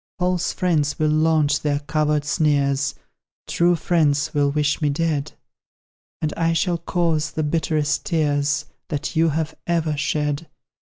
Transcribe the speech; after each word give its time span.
False 0.17 0.51
friends 0.51 0.97
will 0.97 1.11
launch 1.11 1.61
their 1.61 1.77
covert 1.81 2.25
sneers; 2.25 2.95
True 3.45 3.75
friends 3.75 4.33
will 4.33 4.49
wish 4.49 4.81
me 4.81 4.89
dead; 4.89 5.33
And 6.23 6.33
I 6.35 6.53
shall 6.53 6.79
cause 6.79 7.29
the 7.29 7.43
bitterest 7.43 8.07
tears 8.07 8.65
That 8.87 9.15
you 9.15 9.29
have 9.29 9.53
ever 9.67 9.95
shed. 9.95 10.47